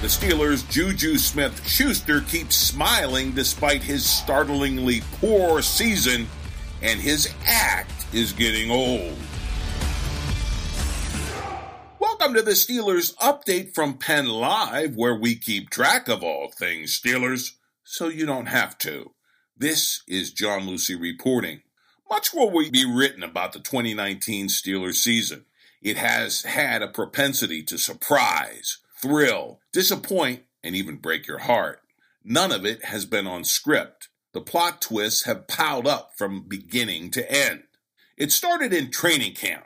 The 0.00 0.06
Steelers' 0.06 0.70
Juju 0.70 1.18
Smith 1.18 1.66
Schuster 1.66 2.20
keeps 2.20 2.54
smiling 2.54 3.32
despite 3.32 3.82
his 3.82 4.08
startlingly 4.08 5.02
poor 5.14 5.60
season, 5.60 6.28
and 6.80 7.00
his 7.00 7.34
act 7.44 8.06
is 8.12 8.32
getting 8.32 8.70
old. 8.70 9.16
Welcome 11.98 12.32
to 12.34 12.42
the 12.42 12.52
Steelers 12.52 13.16
update 13.16 13.74
from 13.74 13.98
Penn 13.98 14.26
Live, 14.26 14.94
where 14.94 15.16
we 15.16 15.34
keep 15.34 15.68
track 15.68 16.06
of 16.06 16.22
all 16.22 16.52
things 16.56 16.96
Steelers, 16.96 17.54
so 17.82 18.06
you 18.06 18.24
don't 18.24 18.46
have 18.46 18.78
to. 18.78 19.10
This 19.56 20.04
is 20.06 20.32
John 20.32 20.68
Lucy 20.68 20.94
reporting. 20.94 21.62
Much 22.08 22.32
will 22.32 22.52
be 22.70 22.86
written 22.86 23.24
about 23.24 23.52
the 23.52 23.58
2019 23.58 24.46
Steelers 24.46 24.94
season. 24.94 25.46
It 25.82 25.96
has 25.96 26.44
had 26.44 26.82
a 26.82 26.88
propensity 26.88 27.64
to 27.64 27.76
surprise, 27.76 28.78
thrill, 29.00 29.60
disappoint, 29.72 30.42
and 30.62 30.74
even 30.74 30.96
break 30.96 31.26
your 31.26 31.38
heart. 31.38 31.80
None 32.24 32.52
of 32.52 32.64
it 32.66 32.84
has 32.84 33.04
been 33.06 33.26
on 33.26 33.44
script. 33.44 34.08
The 34.34 34.40
plot 34.40 34.82
twists 34.82 35.24
have 35.24 35.48
piled 35.48 35.86
up 35.86 36.12
from 36.16 36.46
beginning 36.46 37.10
to 37.12 37.30
end. 37.30 37.64
It 38.16 38.32
started 38.32 38.72
in 38.72 38.90
training 38.90 39.34
camp. 39.34 39.64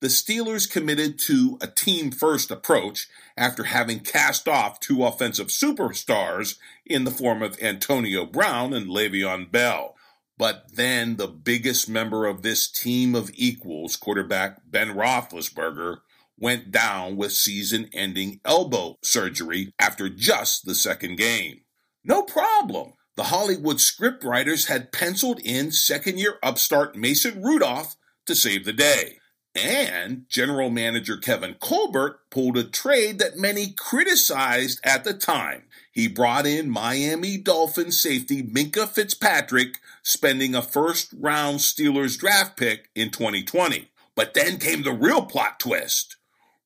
The 0.00 0.08
Steelers 0.08 0.70
committed 0.70 1.18
to 1.20 1.58
a 1.60 1.66
team 1.66 2.12
first 2.12 2.52
approach 2.52 3.08
after 3.36 3.64
having 3.64 4.00
cast 4.00 4.46
off 4.46 4.78
two 4.78 5.04
offensive 5.04 5.48
superstars 5.48 6.56
in 6.86 7.02
the 7.02 7.10
form 7.10 7.42
of 7.42 7.60
Antonio 7.60 8.24
Brown 8.24 8.72
and 8.72 8.86
Le'Veon 8.86 9.50
Bell. 9.50 9.96
But 10.36 10.66
then 10.72 11.16
the 11.16 11.26
biggest 11.26 11.88
member 11.88 12.26
of 12.26 12.42
this 12.42 12.70
team 12.70 13.16
of 13.16 13.32
equals, 13.34 13.96
quarterback 13.96 14.60
Ben 14.70 14.94
Roethlisberger, 14.94 15.98
went 16.38 16.70
down 16.70 17.16
with 17.16 17.32
season 17.32 17.88
ending 17.92 18.40
elbow 18.44 18.98
surgery 19.02 19.72
after 19.78 20.08
just 20.08 20.64
the 20.64 20.74
second 20.74 21.16
game. 21.16 21.60
No 22.04 22.22
problem. 22.22 22.92
The 23.16 23.24
Hollywood 23.24 23.78
scriptwriters 23.78 24.68
had 24.68 24.92
penciled 24.92 25.40
in 25.40 25.72
second 25.72 26.18
year 26.18 26.38
upstart 26.42 26.96
Mason 26.96 27.42
Rudolph 27.42 27.96
to 28.26 28.34
save 28.34 28.64
the 28.64 28.72
day. 28.72 29.18
And 29.54 30.26
general 30.28 30.70
manager 30.70 31.16
Kevin 31.16 31.54
Colbert 31.54 32.20
pulled 32.30 32.56
a 32.56 32.62
trade 32.62 33.18
that 33.18 33.36
many 33.36 33.72
criticized 33.76 34.78
at 34.84 35.02
the 35.02 35.14
time. 35.14 35.64
He 35.90 36.06
brought 36.06 36.46
in 36.46 36.70
Miami 36.70 37.38
Dolphins 37.38 38.00
safety 38.00 38.40
Minkah 38.40 38.88
Fitzpatrick, 38.88 39.78
spending 40.04 40.54
a 40.54 40.62
first 40.62 41.12
round 41.18 41.58
Steelers 41.58 42.16
draft 42.16 42.56
pick 42.56 42.88
in 42.94 43.10
2020. 43.10 43.90
But 44.14 44.34
then 44.34 44.58
came 44.58 44.84
the 44.84 44.92
real 44.92 45.22
plot 45.22 45.58
twist. 45.58 46.16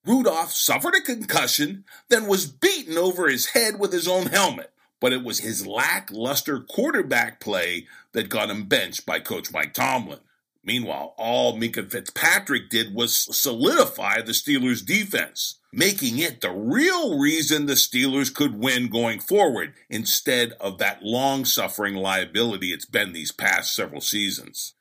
Rudolph 0.05 0.51
suffered 0.51 0.95
a 0.95 1.01
concussion, 1.01 1.85
then 2.09 2.27
was 2.27 2.45
beaten 2.45 2.97
over 2.97 3.29
his 3.29 3.47
head 3.47 3.79
with 3.79 3.93
his 3.93 4.07
own 4.07 4.27
helmet. 4.27 4.71
But 4.99 5.13
it 5.13 5.23
was 5.23 5.39
his 5.39 5.65
lackluster 5.65 6.59
quarterback 6.59 7.39
play 7.39 7.87
that 8.11 8.29
got 8.29 8.49
him 8.49 8.65
benched 8.65 9.05
by 9.05 9.19
Coach 9.19 9.51
Mike 9.51 9.73
Tomlin. 9.73 10.19
Meanwhile, 10.63 11.13
all 11.17 11.57
Minkah 11.57 11.89
Fitzpatrick 11.89 12.69
did 12.69 12.93
was 12.93 13.15
solidify 13.15 14.21
the 14.21 14.31
Steelers' 14.31 14.85
defense, 14.85 15.59
making 15.73 16.19
it 16.19 16.39
the 16.39 16.51
real 16.51 17.19
reason 17.19 17.65
the 17.65 17.73
Steelers 17.73 18.33
could 18.33 18.55
win 18.57 18.87
going 18.87 19.19
forward 19.19 19.73
instead 19.89 20.53
of 20.61 20.77
that 20.77 21.03
long 21.03 21.43
suffering 21.43 21.95
liability 21.95 22.71
it's 22.71 22.85
been 22.85 23.11
these 23.11 23.33
past 23.33 23.75
several 23.75 24.01
seasons 24.01 24.73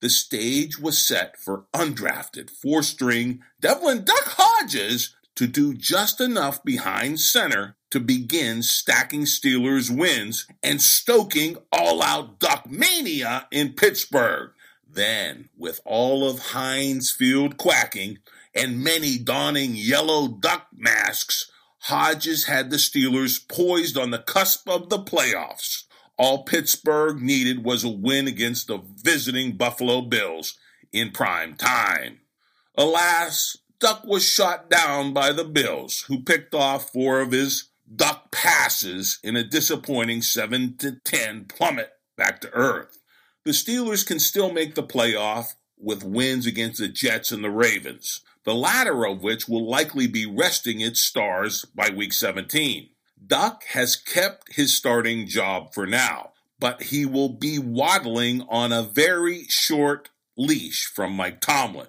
the 0.00 0.10
stage 0.10 0.78
was 0.78 0.98
set 0.98 1.38
for 1.38 1.64
undrafted 1.74 2.50
four 2.50 2.82
string 2.82 3.42
Devlin 3.60 4.04
Duck 4.04 4.24
Hodges 4.24 5.14
to 5.34 5.46
do 5.46 5.74
just 5.74 6.20
enough 6.20 6.62
behind 6.64 7.20
center 7.20 7.76
to 7.90 8.00
begin 8.00 8.62
stacking 8.62 9.22
Steelers 9.22 9.90
wins 9.90 10.46
and 10.62 10.80
stoking 10.82 11.56
all 11.72 12.02
out 12.02 12.38
Duck 12.38 12.70
Mania 12.70 13.46
in 13.50 13.72
Pittsburgh. 13.72 14.50
Then, 14.90 15.48
with 15.56 15.80
all 15.84 16.28
of 16.28 16.38
Heinz 16.38 17.10
Field 17.10 17.56
quacking 17.56 18.18
and 18.54 18.82
many 18.82 19.18
donning 19.18 19.74
yellow 19.74 20.28
duck 20.28 20.68
masks, 20.74 21.50
Hodges 21.82 22.46
had 22.46 22.70
the 22.70 22.76
Steelers 22.76 23.46
poised 23.48 23.96
on 23.96 24.10
the 24.10 24.18
cusp 24.18 24.68
of 24.68 24.88
the 24.88 24.98
playoffs. 24.98 25.84
All 26.18 26.42
Pittsburgh 26.42 27.22
needed 27.22 27.64
was 27.64 27.84
a 27.84 27.88
win 27.88 28.26
against 28.26 28.66
the 28.66 28.78
visiting 28.78 29.56
Buffalo 29.56 30.00
Bills 30.02 30.58
in 30.92 31.12
prime 31.12 31.54
time. 31.54 32.20
Alas, 32.76 33.56
Duck 33.78 34.04
was 34.04 34.28
shot 34.28 34.68
down 34.68 35.12
by 35.12 35.32
the 35.32 35.44
Bills, 35.44 36.04
who 36.08 36.24
picked 36.24 36.54
off 36.54 36.90
four 36.90 37.20
of 37.20 37.30
his 37.30 37.70
Duck 37.94 38.32
passes 38.32 39.18
in 39.22 39.36
a 39.36 39.44
disappointing 39.44 40.20
7 40.20 40.76
to 40.78 40.96
10 41.04 41.44
plummet 41.44 41.92
back 42.16 42.40
to 42.40 42.52
earth. 42.52 42.98
The 43.44 43.52
Steelers 43.52 44.04
can 44.04 44.18
still 44.18 44.52
make 44.52 44.74
the 44.74 44.82
playoff 44.82 45.54
with 45.78 46.04
wins 46.04 46.44
against 46.44 46.80
the 46.80 46.88
Jets 46.88 47.30
and 47.30 47.42
the 47.42 47.50
Ravens, 47.50 48.20
the 48.44 48.54
latter 48.54 49.06
of 49.06 49.22
which 49.22 49.48
will 49.48 49.68
likely 49.68 50.06
be 50.08 50.26
resting 50.26 50.80
its 50.80 51.00
stars 51.00 51.64
by 51.74 51.90
week 51.90 52.12
17. 52.12 52.90
Duck 53.28 53.64
has 53.72 53.94
kept 53.94 54.54
his 54.54 54.74
starting 54.74 55.26
job 55.26 55.74
for 55.74 55.86
now, 55.86 56.32
but 56.58 56.84
he 56.84 57.04
will 57.04 57.28
be 57.28 57.58
waddling 57.58 58.42
on 58.48 58.72
a 58.72 58.82
very 58.82 59.44
short 59.48 60.08
leash 60.36 60.86
from 60.86 61.12
Mike 61.12 61.40
Tomlin. 61.40 61.88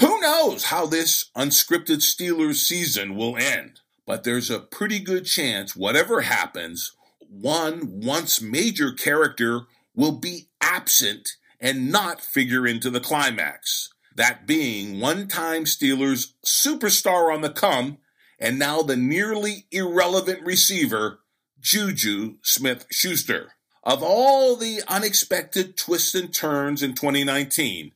Who 0.00 0.20
knows 0.20 0.64
how 0.64 0.86
this 0.86 1.30
unscripted 1.36 1.98
Steelers 1.98 2.56
season 2.56 3.16
will 3.16 3.36
end? 3.36 3.80
But 4.06 4.22
there's 4.22 4.50
a 4.50 4.60
pretty 4.60 5.00
good 5.00 5.26
chance, 5.26 5.74
whatever 5.74 6.20
happens, 6.20 6.92
one 7.28 8.00
once 8.00 8.40
major 8.40 8.92
character 8.92 9.62
will 9.94 10.18
be 10.18 10.48
absent 10.60 11.30
and 11.60 11.90
not 11.90 12.20
figure 12.20 12.66
into 12.66 12.88
the 12.88 13.00
climax. 13.00 13.92
That 14.14 14.46
being 14.46 15.00
one 15.00 15.26
time 15.26 15.64
Steelers 15.64 16.32
superstar 16.44 17.34
on 17.34 17.40
the 17.40 17.50
come 17.50 17.98
and 18.38 18.58
now 18.58 18.82
the 18.82 18.96
nearly 18.96 19.66
irrelevant 19.70 20.44
receiver, 20.44 21.20
Juju 21.60 22.36
Smith 22.42 22.86
Schuster. 22.90 23.52
Of 23.82 24.02
all 24.02 24.56
the 24.56 24.82
unexpected 24.86 25.76
twists 25.76 26.14
and 26.14 26.32
turns 26.32 26.82
in 26.82 26.94
2019, 26.94 27.92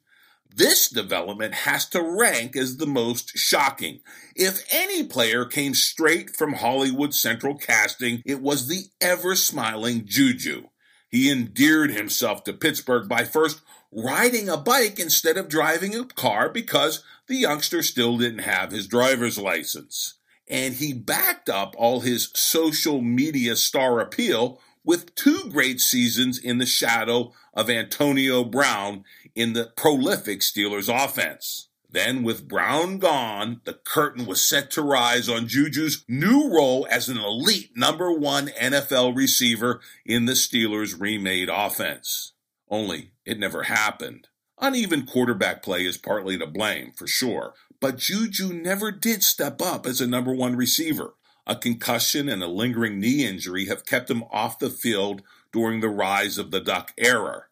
this 0.55 0.89
development 0.89 1.55
has 1.55 1.89
to 1.91 2.03
rank 2.03 2.57
as 2.57 2.77
the 2.77 2.87
most 2.87 3.37
shocking. 3.37 4.01
If 4.35 4.65
any 4.71 5.05
player 5.05 5.45
came 5.45 5.75
straight 5.75 6.37
from 6.37 6.55
Hollywood 6.55 7.15
Central 7.15 7.57
casting, 7.57 8.23
it 8.25 8.41
was 8.41 8.69
the 8.69 8.85
ever 9.01 9.35
smiling 9.35 10.05
Juju. 10.05 10.69
He 11.09 11.31
endeared 11.31 11.91
himself 11.91 12.45
to 12.45 12.53
Pittsburgh 12.53 13.09
by 13.09 13.25
first 13.25 13.61
riding 13.93 14.49
a 14.49 14.57
bike 14.57 14.99
instead 14.99 15.37
of 15.37 15.49
driving 15.49 15.95
a 15.95 16.05
car 16.05 16.49
because 16.49 17.05
the 17.27 17.37
youngster 17.37 17.83
still 17.83 18.17
didn't 18.17 18.41
have 18.41 18.73
his 18.73 18.87
driver's 18.87 19.39
license 19.39 20.15
and 20.53 20.75
he 20.75 20.93
backed 20.93 21.49
up 21.49 21.75
all 21.79 22.01
his 22.01 22.31
social 22.35 23.01
media 23.01 23.57
star 23.57 24.01
appeal 24.01 24.61
with 24.85 25.15
two 25.15 25.49
great 25.51 25.81
seasons 25.81 26.39
in 26.39 26.59
the 26.59 26.67
shadow 26.67 27.33
of 27.55 27.71
Antonio 27.71 28.45
Brown 28.45 29.03
in 29.35 29.55
the 29.55 29.73
prolific 29.77 30.41
Steelers 30.41 30.93
offense. 30.93 31.69
Then, 31.89 32.23
with 32.23 32.49
Brown 32.49 32.99
gone, 32.99 33.63
the 33.65 33.75
curtain 33.75 34.27
was 34.27 34.47
set 34.47 34.71
to 34.73 34.83
rise 34.83 35.29
on 35.29 35.49
Juju's 35.49 36.05
new 36.07 36.55
role 36.55 36.87
as 36.91 37.09
an 37.09 37.19
elite 37.19 37.71
number 37.75 38.13
one 38.13 38.49
NFL 38.49 39.17
receiver 39.17 39.81
in 40.05 40.27
the 40.27 40.33
Steelers' 40.33 40.99
remade 40.99 41.49
offense. 41.51 42.33
Only 42.69 43.13
it 43.25 43.39
never 43.39 43.65
happened. 43.65 44.29
Uneven 44.61 45.07
quarterback 45.07 45.63
play 45.63 45.85
is 45.85 45.99
partly 45.99 46.39
to 46.39 46.47
blame, 46.47 46.93
for 46.93 47.07
sure, 47.07 47.55
but 47.83 47.99
Juju 47.99 48.53
never 48.53 48.93
did 48.93 49.25
step 49.25 49.61
up 49.61 49.87
as 49.87 50.01
a 50.01 50.07
number 50.07 50.33
one 50.33 50.55
receiver. 50.55 51.15
A 51.49 51.57
concussion 51.57 52.29
and 52.29 52.41
a 52.41 52.47
lingering 52.47 53.01
knee 53.01 53.27
injury 53.27 53.67
have 53.67 53.85
kept 53.85 54.09
him 54.09 54.23
off 54.31 54.61
the 54.61 54.71
field 54.71 55.23
during 55.53 55.81
the 55.81 55.89
rise 55.89 56.39
of 56.39 56.53
the 56.53 56.61
Duck 56.61 56.93
era. 56.97 57.47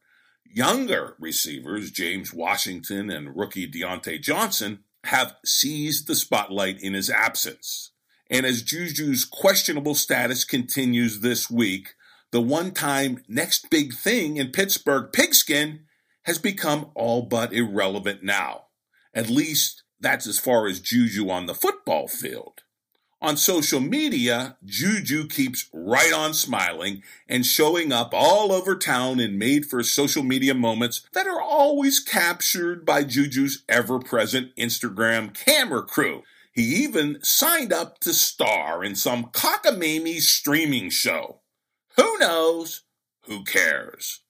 Younger 0.45 1.17
receivers, 1.19 1.91
James 1.91 2.33
Washington 2.33 3.11
and 3.11 3.37
rookie 3.37 3.69
Diontae 3.69 4.23
Johnson, 4.23 4.85
have 5.05 5.35
seized 5.45 6.07
the 6.07 6.15
spotlight 6.15 6.81
in 6.81 6.95
his 6.95 7.11
absence. 7.11 7.91
And 8.31 8.47
as 8.47 8.63
Juju's 8.63 9.25
questionable 9.25 9.97
status 9.97 10.45
continues 10.45 11.21
this 11.21 11.51
week, 11.51 11.95
the 12.31 12.41
one 12.41 12.71
time 12.71 13.25
next 13.27 13.69
big 13.69 13.95
thing 13.95 14.37
in 14.37 14.53
Pittsburgh 14.53 15.13
pigskin 15.13 15.87
has 16.23 16.39
become 16.39 16.93
all 16.95 17.23
but 17.23 17.53
irrelevant 17.53 18.23
now. 18.23 18.67
At 19.13 19.29
least 19.29 19.83
that's 20.01 20.27
as 20.27 20.39
far 20.39 20.67
as 20.67 20.81
Juju 20.81 21.31
on 21.31 21.47
the 21.47 21.55
football 21.55 22.09
field. 22.09 22.63
On 23.23 23.37
social 23.37 23.81
media, 23.81 24.57
Juju 24.65 25.29
keeps 25.29 25.69
right 25.75 26.13
on 26.13 26.33
smiling 26.33 27.03
and 27.29 27.45
showing 27.45 27.93
up 27.93 28.11
all 28.15 28.51
over 28.51 28.75
town 28.75 29.21
in 29.21 29.37
made 29.37 29.67
for 29.67 29.83
social 29.83 30.23
media 30.23 30.55
moments 30.55 31.07
that 31.13 31.27
are 31.27 31.41
always 31.41 32.01
captured 32.01 32.87
by 32.87 33.05
Juju's 33.05 33.63
ever 33.69 33.99
present 33.99 34.57
Instagram 34.57 35.35
camera 35.35 35.83
crew. 35.83 36.23
He 36.53 36.63
even 36.83 37.19
signed 37.23 37.75
up 37.75 38.01
to 38.01 38.15
star 38.15 38.83
in 38.83 38.95
some 38.95 39.27
cockamamie 39.27 40.21
streaming 40.21 40.89
show. 40.89 41.41
Who 41.97 42.19
knows? 42.19 42.85
Who 43.27 43.45
cares? 43.45 44.21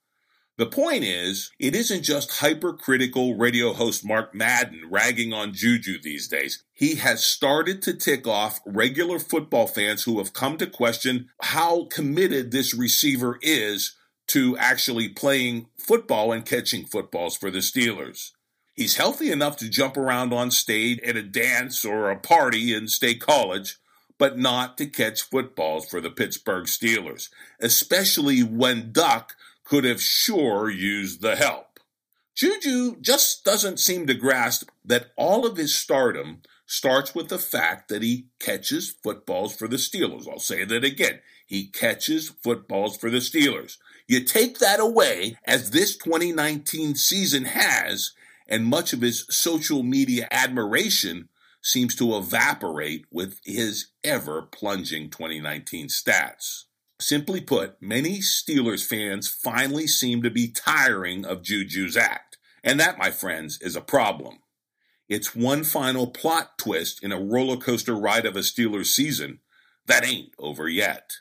The 0.61 0.67
point 0.67 1.03
is, 1.03 1.49
it 1.57 1.73
isn't 1.73 2.03
just 2.03 2.33
hypercritical 2.33 3.35
radio 3.35 3.73
host 3.73 4.05
Mark 4.05 4.35
Madden 4.35 4.83
ragging 4.91 5.33
on 5.33 5.55
Juju 5.55 5.99
these 5.99 6.27
days. 6.27 6.63
He 6.71 6.97
has 6.97 7.25
started 7.25 7.81
to 7.81 7.95
tick 7.95 8.27
off 8.27 8.59
regular 8.63 9.17
football 9.17 9.65
fans 9.65 10.03
who 10.03 10.19
have 10.19 10.33
come 10.33 10.57
to 10.57 10.67
question 10.67 11.29
how 11.41 11.85
committed 11.85 12.51
this 12.51 12.75
receiver 12.75 13.39
is 13.41 13.95
to 14.27 14.55
actually 14.59 15.09
playing 15.09 15.65
football 15.79 16.31
and 16.31 16.45
catching 16.45 16.85
footballs 16.85 17.35
for 17.35 17.49
the 17.49 17.57
Steelers. 17.57 18.29
He's 18.75 18.97
healthy 18.97 19.31
enough 19.31 19.57
to 19.57 19.67
jump 19.67 19.97
around 19.97 20.31
on 20.31 20.51
stage 20.51 20.99
at 20.99 21.17
a 21.17 21.23
dance 21.23 21.83
or 21.83 22.11
a 22.11 22.19
party 22.19 22.71
in 22.71 22.87
State 22.87 23.19
College, 23.19 23.77
but 24.19 24.37
not 24.37 24.77
to 24.77 24.85
catch 24.85 25.23
footballs 25.23 25.87
for 25.87 25.99
the 25.99 26.11
Pittsburgh 26.11 26.65
Steelers, 26.65 27.29
especially 27.59 28.43
when 28.43 28.91
Duck 28.91 29.33
could 29.63 29.83
have 29.83 30.01
sure 30.01 30.69
used 30.69 31.21
the 31.21 31.35
help. 31.35 31.79
Juju 32.35 32.95
just 33.01 33.43
doesn't 33.43 33.79
seem 33.79 34.07
to 34.07 34.13
grasp 34.13 34.69
that 34.85 35.11
all 35.17 35.45
of 35.45 35.57
his 35.57 35.75
stardom 35.75 36.41
starts 36.65 37.13
with 37.13 37.27
the 37.27 37.37
fact 37.37 37.89
that 37.89 38.01
he 38.01 38.27
catches 38.39 38.95
footballs 39.03 39.55
for 39.55 39.67
the 39.67 39.75
Steelers. 39.75 40.27
I'll 40.27 40.39
say 40.39 40.63
that 40.63 40.83
again. 40.83 41.19
He 41.45 41.67
catches 41.67 42.29
footballs 42.29 42.95
for 42.95 43.09
the 43.09 43.17
Steelers. 43.17 43.77
You 44.07 44.23
take 44.23 44.59
that 44.59 44.79
away, 44.79 45.37
as 45.45 45.71
this 45.71 45.97
2019 45.97 46.95
season 46.95 47.45
has, 47.45 48.13
and 48.47 48.65
much 48.65 48.93
of 48.93 49.01
his 49.01 49.25
social 49.29 49.83
media 49.83 50.27
admiration 50.31 51.27
seems 51.61 51.95
to 51.95 52.15
evaporate 52.15 53.05
with 53.11 53.39
his 53.45 53.87
ever 54.03 54.41
plunging 54.41 55.09
2019 55.09 55.87
stats. 55.87 56.63
Simply 57.01 57.41
put, 57.41 57.81
many 57.81 58.19
Steelers 58.19 58.85
fans 58.85 59.27
finally 59.27 59.87
seem 59.87 60.21
to 60.21 60.29
be 60.29 60.47
tiring 60.47 61.25
of 61.25 61.41
Juju's 61.41 61.97
act. 61.97 62.37
And 62.63 62.79
that, 62.79 62.99
my 62.99 63.09
friends, 63.09 63.59
is 63.59 63.75
a 63.75 63.81
problem. 63.81 64.39
It's 65.09 65.35
one 65.35 65.63
final 65.63 66.05
plot 66.05 66.59
twist 66.59 67.03
in 67.03 67.11
a 67.11 67.19
roller 67.19 67.57
coaster 67.57 67.95
ride 67.95 68.27
of 68.27 68.35
a 68.35 68.41
Steelers 68.41 68.85
season 68.85 69.39
that 69.87 70.05
ain't 70.05 70.33
over 70.37 70.69
yet. 70.69 71.13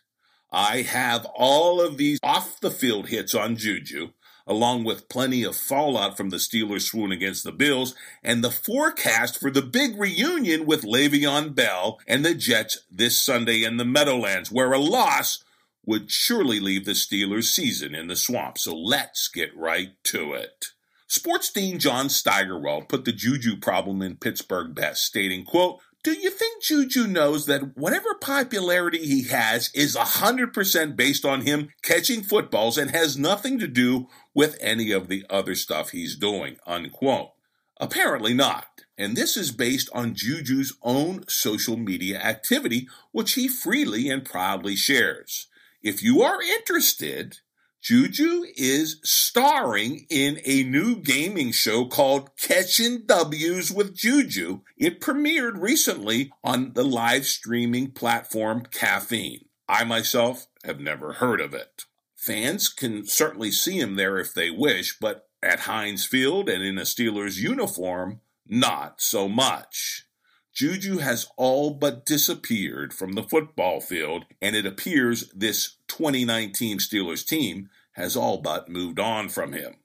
I 0.53 0.83
have 0.83 1.25
all 1.35 1.81
of 1.81 1.97
these 1.97 2.19
off 2.23 2.61
the 2.61 2.71
field 2.71 3.09
hits 3.09 3.35
on 3.35 3.57
Juju, 3.57 4.11
along 4.47 4.85
with 4.85 5.09
plenty 5.09 5.45
of 5.45 5.57
fallout 5.57 6.15
from 6.15 6.29
the 6.29 6.37
Steelers' 6.37 6.83
swoon 6.83 7.11
against 7.11 7.43
the 7.43 7.53
Bills, 7.53 7.95
and 8.23 8.45
the 8.45 8.51
forecast 8.51 9.41
for 9.41 9.51
the 9.51 9.63
big 9.63 9.99
reunion 9.99 10.67
with 10.67 10.83
Le'Veon 10.83 11.55
Bell 11.55 11.99
and 12.07 12.23
the 12.23 12.35
Jets 12.35 12.83
this 12.91 13.17
Sunday 13.17 13.65
in 13.65 13.79
the 13.79 13.85
Meadowlands, 13.87 14.53
where 14.53 14.73
a 14.73 14.79
loss 14.79 15.43
would 15.85 16.11
surely 16.11 16.61
leave 16.61 16.85
the 16.85 16.93
Steelers' 16.93 17.45
season 17.45 17.95
in 17.95 18.07
the 18.07 18.17
swamp. 18.17 18.59
So 18.59 18.77
let's 18.77 19.29
get 19.29 19.57
right 19.57 19.91
to 20.05 20.33
it. 20.35 20.67
Sports 21.07 21.51
Dean 21.51 21.79
John 21.79 22.09
Steigerwald 22.09 22.89
put 22.89 23.05
the 23.05 23.13
Juju 23.13 23.57
problem 23.57 24.01
in 24.01 24.17
Pittsburgh 24.17 24.75
best, 24.75 25.05
stating, 25.05 25.45
quote, 25.45 25.81
do 26.03 26.13
you 26.13 26.31
think 26.31 26.63
Juju 26.63 27.07
knows 27.07 27.45
that 27.45 27.77
whatever 27.77 28.15
popularity 28.15 29.05
he 29.05 29.25
has 29.25 29.71
is 29.75 29.97
100% 29.97 30.97
based 30.97 31.27
on 31.27 31.43
him 31.43 31.69
catching 31.83 32.23
footballs 32.23 32.79
and 32.79 32.91
has 32.91 33.19
nothing 33.19 33.59
to 33.59 33.67
do 33.67 34.09
with 34.33 34.57
any 34.63 34.93
of 34.93 35.09
the 35.09 35.27
other 35.29 35.55
stuff 35.55 35.91
he's 35.91 36.17
doing? 36.17 36.57
Unquote. 36.67 37.33
Apparently 37.79 38.33
not. 38.33 38.67
And 38.97 39.15
this 39.15 39.37
is 39.37 39.53
based 39.53 39.91
on 39.93 40.15
Juju's 40.15 40.75
own 40.83 41.27
social 41.29 41.77
media 41.77 42.19
activity, 42.19 42.89
which 43.13 43.35
he 43.35 43.47
freely 43.47 44.09
and 44.09 44.25
proudly 44.25 44.77
shares. 44.77 45.49
If 45.83 46.03
you 46.03 46.23
are 46.23 46.43
interested, 46.43 47.39
Juju 47.81 48.45
is 48.55 49.01
starring 49.03 50.07
in 50.11 50.39
a 50.45 50.63
new 50.63 50.97
gaming 50.97 51.53
show 51.53 51.87
called 51.87 52.37
Catching 52.37 53.07
W's 53.07 53.73
with 53.73 53.97
Juju. 53.97 54.61
It 54.77 55.01
premiered 55.01 55.59
recently 55.59 56.31
on 56.45 56.75
the 56.75 56.85
live 56.85 57.25
streaming 57.25 57.93
platform 57.93 58.67
Caffeine. 58.71 59.47
I 59.67 59.85
myself 59.85 60.47
have 60.65 60.81
never 60.81 61.15
heard 61.15 61.41
of 61.41 61.55
it. 61.55 61.85
Fans 62.15 62.69
can 62.69 63.07
certainly 63.07 63.51
see 63.51 63.79
him 63.79 63.95
there 63.95 64.19
if 64.19 64.35
they 64.35 64.51
wish, 64.51 64.99
but 65.01 65.29
at 65.43 65.61
Heinz 65.61 66.05
Field 66.05 66.51
and 66.51 66.63
in 66.63 66.77
a 66.77 66.83
Steelers 66.83 67.39
uniform, 67.39 68.21
not 68.47 69.01
so 69.01 69.27
much. 69.27 70.05
Juju 70.53 70.99
has 70.99 71.29
all 71.37 71.71
but 71.71 72.05
disappeared 72.05 72.93
from 72.93 73.13
the 73.13 73.23
football 73.23 73.81
field, 73.81 74.25
and 74.43 74.57
it 74.57 74.67
appears 74.67 75.31
this 75.35 75.77
2019 75.89 76.79
Steelers 76.79 77.25
team 77.25 77.71
has 77.93 78.17
all 78.17 78.39
but 78.39 78.69
moved 78.69 78.99
on 78.99 79.29
from 79.29 79.53
him. 79.53 79.77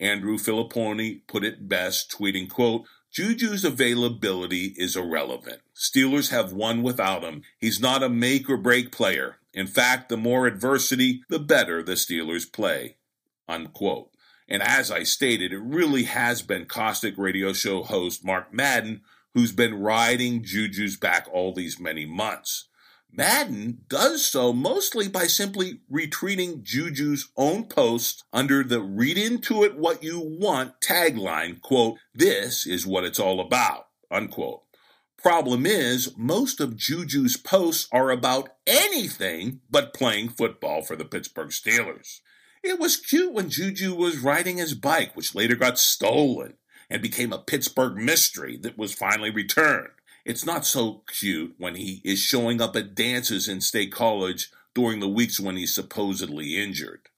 Andrew 0.00 0.36
Fillipponi 0.36 1.22
put 1.26 1.44
it 1.44 1.68
best, 1.68 2.10
tweeting, 2.10 2.50
quote, 2.50 2.84
Juju's 3.10 3.64
availability 3.64 4.74
is 4.76 4.96
irrelevant. 4.96 5.60
Steelers 5.74 6.30
have 6.30 6.52
won 6.52 6.82
without 6.82 7.22
him. 7.22 7.42
He's 7.58 7.80
not 7.80 8.02
a 8.02 8.08
make 8.08 8.50
or 8.50 8.56
break 8.56 8.90
player. 8.90 9.36
In 9.52 9.68
fact, 9.68 10.08
the 10.08 10.16
more 10.16 10.48
adversity, 10.48 11.22
the 11.28 11.38
better 11.38 11.80
the 11.80 11.92
Steelers 11.92 12.52
play. 12.52 12.96
Unquote. 13.48 14.10
And 14.48 14.62
as 14.62 14.90
I 14.90 15.04
stated, 15.04 15.52
it 15.52 15.60
really 15.60 16.04
has 16.04 16.42
been 16.42 16.66
caustic 16.66 17.16
radio 17.16 17.52
show 17.52 17.84
host 17.84 18.24
Mark 18.24 18.52
Madden 18.52 19.02
who's 19.34 19.52
been 19.52 19.80
riding 19.80 20.42
Juju's 20.42 20.96
back 20.96 21.26
all 21.30 21.52
these 21.52 21.78
many 21.78 22.06
months. 22.06 22.68
Madden 23.16 23.82
does 23.88 24.24
so 24.24 24.52
mostly 24.52 25.08
by 25.08 25.26
simply 25.26 25.80
retweeting 25.92 26.62
Juju's 26.62 27.28
own 27.36 27.64
post 27.64 28.24
under 28.32 28.64
the 28.64 28.80
read 28.80 29.16
into 29.16 29.62
it 29.62 29.76
what 29.76 30.02
you 30.02 30.18
want 30.18 30.80
tagline, 30.80 31.60
quote, 31.60 31.98
this 32.12 32.66
is 32.66 32.86
what 32.86 33.04
it's 33.04 33.20
all 33.20 33.40
about, 33.40 33.86
unquote. 34.10 34.62
Problem 35.22 35.64
is, 35.64 36.12
most 36.16 36.60
of 36.60 36.76
Juju's 36.76 37.36
posts 37.36 37.88
are 37.92 38.10
about 38.10 38.50
anything 38.66 39.60
but 39.70 39.94
playing 39.94 40.30
football 40.30 40.82
for 40.82 40.96
the 40.96 41.04
Pittsburgh 41.04 41.50
Steelers. 41.50 42.20
It 42.64 42.80
was 42.80 42.96
cute 42.96 43.32
when 43.32 43.48
Juju 43.48 43.94
was 43.94 44.18
riding 44.18 44.56
his 44.56 44.74
bike, 44.74 45.14
which 45.14 45.34
later 45.34 45.54
got 45.54 45.78
stolen 45.78 46.54
and 46.90 47.02
became 47.02 47.32
a 47.32 47.38
Pittsburgh 47.38 47.96
mystery 47.96 48.56
that 48.58 48.78
was 48.78 48.94
finally 48.94 49.30
returned. 49.30 49.90
It's 50.24 50.46
not 50.46 50.64
so 50.64 51.02
cute 51.06 51.54
when 51.58 51.74
he 51.76 52.00
is 52.04 52.18
showing 52.18 52.60
up 52.60 52.74
at 52.76 52.94
dances 52.94 53.48
in 53.48 53.60
State 53.60 53.92
College 53.92 54.50
during 54.74 55.00
the 55.00 55.08
weeks 55.08 55.38
when 55.38 55.56
he's 55.56 55.74
supposedly 55.74 56.60
injured. 56.60 57.08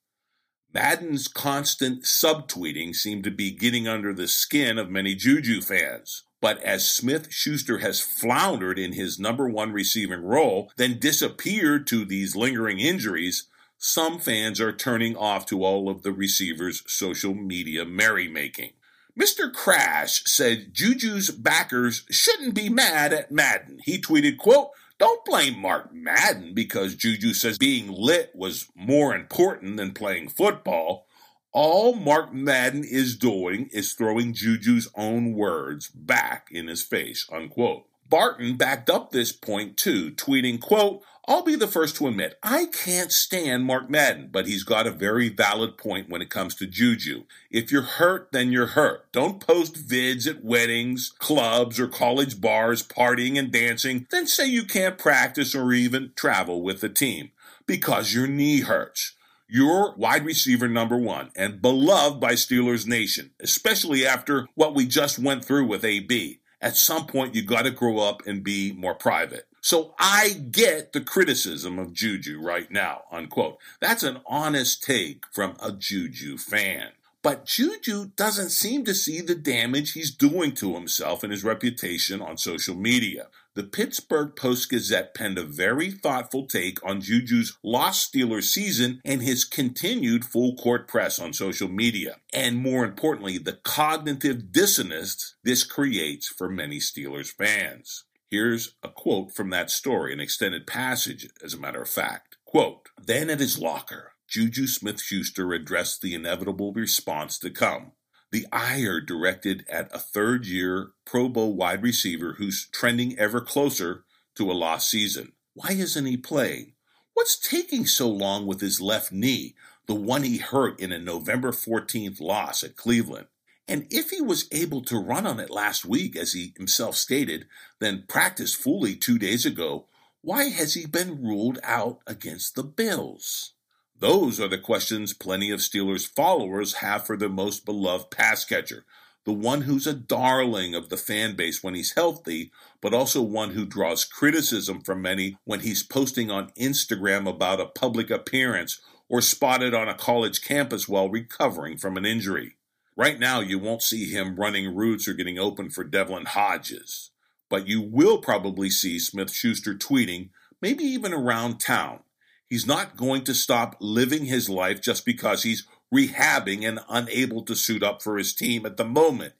Madden's 0.75 1.27
constant 1.29 2.03
subtweeting 2.03 2.95
seemed 2.95 3.25
to 3.25 3.31
be 3.31 3.51
getting 3.51 3.89
under 3.89 4.13
the 4.13 4.29
skin 4.29 4.77
of 4.79 4.91
many 4.91 5.15
Juju 5.15 5.63
fans. 5.63 6.25
But 6.41 6.63
as 6.63 6.89
Smith 6.89 7.33
Schuster 7.33 7.79
has 7.79 8.01
floundered 8.01 8.79
in 8.79 8.93
his 8.93 9.19
number 9.19 9.49
one 9.49 9.73
receiving 9.73 10.23
role, 10.23 10.71
then 10.77 10.99
disappeared 10.99 11.87
to 11.87 12.05
these 12.05 12.37
lingering 12.37 12.79
injuries, 12.79 13.49
some 13.79 14.19
fans 14.19 14.61
are 14.61 14.73
turning 14.73 15.17
off 15.17 15.47
to 15.47 15.65
all 15.65 15.89
of 15.89 16.03
the 16.03 16.13
receiver's 16.13 16.83
social 16.87 17.35
media 17.35 17.85
merrymaking. 17.85 18.73
Mr. 19.19 19.53
Crash 19.53 20.25
said 20.25 20.75
Juju's 20.75 21.31
backers 21.31 22.05
shouldn't 22.11 22.55
be 22.55 22.69
mad 22.69 23.13
at 23.13 23.33
Madden. 23.33 23.81
He 23.85 23.99
tweeted, 23.99 24.37
quote, 24.37 24.71
don't 24.99 25.25
blame 25.25 25.59
Mark 25.59 25.93
Madden 25.93 26.55
because 26.55 26.95
Juju 26.95 27.35
says 27.35 27.59
being 27.59 27.91
lit 27.91 28.31
was 28.35 28.69
more 28.75 29.15
important 29.15 29.77
than 29.77 29.93
playing 29.93 30.29
football. 30.29 31.07
All 31.53 31.95
Mark 31.95 32.33
Madden 32.33 32.85
is 32.85 33.17
doing 33.17 33.69
is 33.73 33.95
throwing 33.95 34.35
Juju's 34.35 34.89
own 34.95 35.33
words 35.33 35.89
back 35.89 36.49
in 36.51 36.67
his 36.67 36.83
face, 36.83 37.27
unquote. 37.33 37.87
Barton 38.09 38.57
backed 38.57 38.91
up 38.91 39.11
this 39.11 39.33
point 39.33 39.77
too, 39.77 40.13
tweeting, 40.13 40.61
quote, 40.61 41.03
I'll 41.29 41.43
be 41.43 41.57
the 41.57 41.67
first 41.67 41.97
to 41.97 42.07
admit, 42.07 42.39
I 42.41 42.67
can't 42.67 43.11
stand 43.11 43.65
Mark 43.65 43.91
Madden, 43.91 44.29
but 44.31 44.47
he's 44.47 44.63
got 44.63 44.87
a 44.87 44.93
very 44.93 45.29
valid 45.29 45.77
point 45.77 46.09
when 46.09 46.23
it 46.23 46.31
comes 46.31 46.55
to 46.57 46.69
Juju. 46.69 47.25
If 47.51 47.73
you're 47.73 47.83
hurt, 47.83 48.29
then 48.31 48.53
you're 48.53 48.69
hurt. 48.69 49.11
Don't 49.11 49.45
post 49.45 49.89
vids 49.89 50.29
at 50.29 50.45
weddings, 50.45 51.13
clubs, 51.19 51.81
or 51.81 51.89
college 51.89 52.41
bars, 52.41 52.87
partying 52.87 53.37
and 53.37 53.51
dancing, 53.51 54.07
then 54.11 54.29
say 54.29 54.47
you 54.47 54.63
can't 54.63 54.99
practice 54.99 55.53
or 55.53 55.73
even 55.73 56.13
travel 56.15 56.63
with 56.63 56.81
the 56.81 56.89
team 56.89 57.33
because 57.67 58.15
your 58.15 58.29
knee 58.29 58.61
hurts. 58.61 59.15
You're 59.49 59.95
wide 59.97 60.25
receiver 60.25 60.69
number 60.69 60.97
one 60.97 61.31
and 61.35 61.61
beloved 61.61 62.21
by 62.21 62.33
Steelers 62.33 62.87
Nation, 62.87 63.33
especially 63.41 64.07
after 64.07 64.47
what 64.55 64.75
we 64.75 64.87
just 64.87 65.19
went 65.19 65.45
through 65.45 65.67
with 65.67 65.85
AB. 65.85 66.41
At 66.61 66.77
some 66.77 67.07
point, 67.07 67.35
you 67.35 67.43
got 67.43 67.63
to 67.63 67.71
grow 67.71 67.99
up 67.99 68.27
and 68.27 68.43
be 68.43 68.73
more 68.73 68.95
private. 68.95 69.47
So 69.61 69.95
I 69.99 70.31
get 70.51 70.93
the 70.93 71.01
criticism 71.01 71.79
of 71.79 71.93
Juju 71.93 72.41
right 72.41 72.71
now, 72.71 73.03
unquote. 73.11 73.59
That's 73.81 74.03
an 74.03 74.21
honest 74.27 74.83
take 74.83 75.25
from 75.33 75.57
a 75.61 75.73
Juju 75.73 76.39
fan. 76.39 76.91
But 77.23 77.47
Juju 77.47 78.13
doesn't 78.15 78.51
seem 78.51 78.85
to 78.85 78.95
see 78.95 79.21
the 79.21 79.35
damage 79.35 79.93
he's 79.93 80.15
doing 80.15 80.53
to 80.55 80.75
himself 80.75 81.25
and 81.25 81.33
his 81.33 81.43
reputation 81.43 82.23
on 82.23 82.39
social 82.39 82.77
media. 82.77 83.27
The 83.57 83.65
Pittsburgh 83.65 84.37
Post 84.37 84.69
Gazette 84.69 85.15
penned 85.15 85.39
a 85.39 85.43
very 85.43 85.91
thoughtful 85.91 86.47
take 86.47 86.79
on 86.85 87.01
Juju's 87.01 87.57
lost 87.65 88.13
Steelers 88.13 88.53
season 88.53 89.01
and 89.03 89.23
his 89.23 89.47
continued 89.47 90.27
full 90.27 90.57
court 90.57 90.87
press 90.87 91.19
on 91.19 91.33
social 91.33 91.67
media, 91.67 92.17
and 92.35 92.59
more 92.59 92.85
importantly, 92.85 93.39
the 93.39 93.55
cognitive 93.55 94.53
dissonance 94.53 95.37
this 95.43 95.65
creates 95.65 96.29
for 96.29 96.51
many 96.51 96.77
Steelers 96.77 97.33
fans. 97.33 98.05
Here's 98.31 98.75
a 98.83 98.91
quote 98.91 99.33
from 99.33 99.49
that 99.51 99.71
story, 99.71 100.13
an 100.13 100.21
extended 100.21 100.67
passage, 100.67 101.27
as 101.43 101.55
a 101.55 101.59
matter 101.59 101.81
of 101.81 101.89
fact. 101.89 102.37
Quote, 102.45 102.91
then 103.03 103.31
at 103.31 103.41
his 103.41 103.59
locker, 103.59 104.13
Juju 104.29 104.67
Smith 104.67 105.01
Schuster 105.01 105.55
addressed 105.55 106.03
the 106.03 106.13
inevitable 106.13 106.75
response 106.75 107.39
to 107.39 107.49
come. 107.49 107.93
The 108.37 108.47
ire 108.53 109.01
directed 109.01 109.65
at 109.67 109.91
a 109.95 109.99
third 109.99 110.45
year 110.45 110.91
Pro 111.07 111.31
Bowl 111.31 111.57
wide 111.57 111.83
receiver 111.83 112.35
who's 112.35 112.69
trending 112.71 113.19
ever 113.19 113.41
closer 113.41 114.05
to 114.35 114.51
a 114.51 114.53
lost 114.53 114.91
season. 114.91 115.33
Why 115.55 115.71
isn't 115.71 116.05
he 116.05 116.19
playing? 116.19 116.75
What's 117.15 117.39
taking 117.39 117.87
so 117.87 118.11
long 118.11 118.47
with 118.47 118.61
his 118.61 118.79
left 118.79 119.11
knee, 119.11 119.55
the 119.87 119.95
one 119.95 120.23
he 120.23 120.37
hurt 120.37 120.79
in 120.79 120.93
a 120.93 120.99
November 120.99 121.51
14th 121.51 122.21
loss 122.21 122.63
at 122.63 122.77
Cleveland? 122.77 123.29
And 123.67 123.87
if 123.89 124.11
he 124.11 124.21
was 124.21 124.49
able 124.53 124.83
to 124.83 125.03
run 125.03 125.27
on 125.27 125.41
it 125.41 125.49
last 125.49 125.87
week, 125.87 126.15
as 126.15 126.35
he 126.35 126.53
himself 126.59 126.95
stated, 126.95 127.47
then 127.81 128.05
practiced 128.07 128.57
fully 128.57 128.97
two 128.97 129.19
days 129.19 129.47
ago, 129.47 129.87
why 130.21 130.51
has 130.51 130.75
he 130.75 130.85
been 130.85 131.23
ruled 131.23 131.59
out 131.63 132.01
against 132.07 132.55
the 132.55 132.65
Bills? 132.65 133.55
Those 133.99 134.39
are 134.41 134.49
the 134.49 134.59
questions 134.59 135.15
plenty 135.15 135.51
of 135.51 135.61
Steelers 135.61 136.07
followers 136.07 136.75
have 136.75 137.07
for 137.07 137.17
their 137.17 137.31
most 137.31 137.65
beloved 137.65 138.11
pass 138.11 138.45
catcher, 138.45 138.85
the 139.25 139.33
one 139.33 139.63
who's 139.63 139.87
a 139.87 139.95
darling 139.95 140.75
of 140.75 140.91
the 140.91 140.99
fan 140.99 141.35
base 141.35 141.63
when 141.63 141.75
he's 141.75 141.95
healthy, 141.95 142.53
but 142.83 142.93
also 142.93 143.23
one 143.23 143.53
who 143.53 143.65
draws 143.65 144.05
criticism 144.05 144.83
from 144.83 145.01
many 145.01 145.39
when 145.45 145.61
he's 145.61 145.83
posting 145.83 146.31
on 146.31 146.51
Instagram 146.61 147.27
about 147.27 147.59
a 147.59 147.67
public 147.67 148.11
appearance 148.11 148.83
or 149.09 149.23
spotted 149.23 149.73
on 149.73 149.89
a 149.89 149.95
college 149.95 150.43
campus 150.43 150.87
while 150.87 151.09
recovering 151.09 151.79
from 151.79 151.97
an 151.97 152.05
injury. 152.05 152.57
Right 152.97 153.19
now, 153.19 153.41
you 153.41 153.59
won't 153.59 153.83
see 153.83 154.11
him 154.11 154.37
running 154.37 154.75
routes 154.75 155.09
or 155.09 155.15
getting 155.15 155.39
open 155.39 155.71
for 155.71 155.85
Devlin 155.85 156.27
Hodges, 156.27 157.13
but 157.49 157.67
you 157.67 157.81
will 157.81 158.19
probably 158.19 158.69
see 158.69 158.99
Smith 158.99 159.33
Schuster 159.33 159.75
tweeting, 159.75 160.29
maybe 160.61 160.85
even 160.85 161.15
around 161.15 161.61
town 161.61 162.01
He's 162.49 162.67
not 162.67 162.97
going 162.97 163.25
to 163.25 163.35
stop 163.35 163.77
living 163.81 164.27
his 164.27 164.49
life 164.49 164.81
just 164.81 165.05
because 165.05 165.43
he's 165.43 165.67
rehabbing 165.93 166.67
and 166.67 166.81
unable 166.89 167.43
to 167.43 167.57
suit 167.57 167.83
up 167.83 168.03
for 168.03 168.19
his 168.19 168.35
team 168.35 168.67
at 168.67 168.77
the 168.77 168.85
moment, 168.85 169.35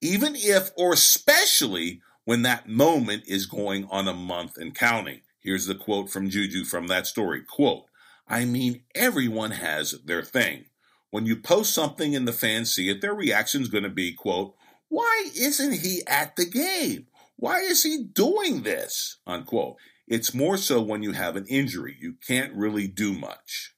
even 0.00 0.34
if 0.36 0.70
or 0.76 0.92
especially 0.92 2.00
when 2.24 2.42
that 2.42 2.68
moment 2.68 3.24
is 3.26 3.46
going 3.46 3.86
on 3.90 4.06
a 4.08 4.14
month 4.14 4.56
and 4.56 4.74
counting. 4.74 5.20
Here's 5.40 5.66
the 5.66 5.74
quote 5.74 6.08
from 6.08 6.30
Juju 6.30 6.64
from 6.64 6.86
that 6.86 7.06
story. 7.06 7.42
Quote, 7.42 7.86
I 8.28 8.44
mean, 8.44 8.82
everyone 8.94 9.50
has 9.52 9.96
their 10.04 10.22
thing. 10.22 10.66
When 11.10 11.26
you 11.26 11.36
post 11.36 11.74
something 11.74 12.14
and 12.14 12.26
the 12.26 12.32
fans 12.32 12.72
see 12.72 12.88
it, 12.88 13.00
their 13.00 13.14
reaction 13.14 13.60
is 13.60 13.68
going 13.68 13.82
to 13.84 13.90
be, 13.90 14.12
quote, 14.12 14.54
why 14.88 15.28
isn't 15.36 15.80
he 15.80 16.02
at 16.06 16.36
the 16.36 16.46
game? 16.46 17.06
Why 17.36 17.58
is 17.58 17.82
he 17.82 18.04
doing 18.04 18.62
this? 18.62 19.18
Unquote. 19.26 19.76
It's 20.12 20.34
more 20.34 20.58
so 20.58 20.82
when 20.82 21.02
you 21.02 21.12
have 21.12 21.36
an 21.36 21.46
injury. 21.46 21.96
You 21.98 22.16
can't 22.28 22.52
really 22.52 22.86
do 22.86 23.14
much. 23.14 23.72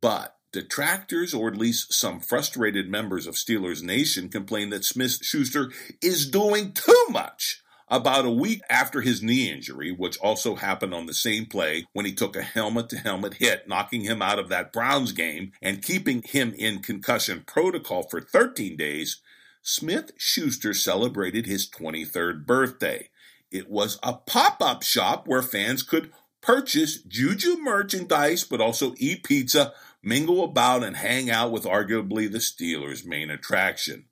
But 0.00 0.34
detractors, 0.50 1.34
or 1.34 1.48
at 1.48 1.58
least 1.58 1.92
some 1.92 2.20
frustrated 2.20 2.88
members 2.88 3.26
of 3.26 3.34
Steelers 3.34 3.82
Nation, 3.82 4.30
complain 4.30 4.70
that 4.70 4.86
Smith 4.86 5.18
Schuster 5.20 5.70
is 6.00 6.30
doing 6.30 6.72
too 6.72 7.04
much. 7.10 7.60
About 7.88 8.24
a 8.24 8.30
week 8.30 8.62
after 8.70 9.02
his 9.02 9.22
knee 9.22 9.50
injury, 9.50 9.92
which 9.92 10.16
also 10.20 10.54
happened 10.54 10.94
on 10.94 11.04
the 11.04 11.12
same 11.12 11.44
play 11.44 11.84
when 11.92 12.06
he 12.06 12.14
took 12.14 12.34
a 12.34 12.42
helmet 12.42 12.88
to 12.88 12.96
helmet 12.96 13.34
hit, 13.34 13.68
knocking 13.68 14.04
him 14.04 14.22
out 14.22 14.38
of 14.38 14.48
that 14.48 14.72
Browns 14.72 15.12
game 15.12 15.52
and 15.60 15.82
keeping 15.82 16.22
him 16.22 16.54
in 16.56 16.78
concussion 16.78 17.44
protocol 17.46 18.04
for 18.04 18.22
13 18.22 18.78
days, 18.78 19.20
Smith 19.60 20.12
Schuster 20.16 20.72
celebrated 20.72 21.44
his 21.44 21.68
23rd 21.68 22.46
birthday. 22.46 23.10
It 23.54 23.70
was 23.70 24.00
a 24.02 24.14
pop 24.14 24.60
up 24.60 24.82
shop 24.82 25.28
where 25.28 25.40
fans 25.40 25.84
could 25.84 26.10
purchase 26.42 27.00
Juju 27.00 27.58
merchandise, 27.62 28.42
but 28.42 28.60
also 28.60 28.94
eat 28.98 29.22
pizza, 29.22 29.72
mingle 30.02 30.42
about, 30.42 30.82
and 30.82 30.96
hang 30.96 31.30
out 31.30 31.52
with 31.52 31.62
arguably 31.62 32.30
the 32.30 32.38
Steelers' 32.38 33.06
main 33.06 33.30
attraction. 33.30 34.06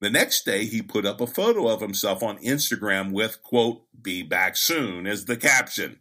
The 0.00 0.10
next 0.10 0.44
day, 0.44 0.64
he 0.64 0.82
put 0.82 1.06
up 1.06 1.20
a 1.20 1.28
photo 1.28 1.68
of 1.68 1.80
himself 1.80 2.20
on 2.20 2.38
Instagram 2.38 3.12
with, 3.12 3.40
quote, 3.44 3.82
be 4.02 4.24
back 4.24 4.56
soon 4.56 5.06
as 5.06 5.26
the 5.26 5.36
caption. 5.36 6.00